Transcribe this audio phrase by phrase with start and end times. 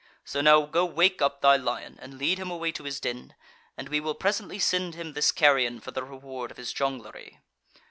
[0.25, 3.35] 'So now go wake up thy lion, and lead him away to his den:
[3.77, 7.37] and we will presently send him this carrion for a reward of his jonglery.'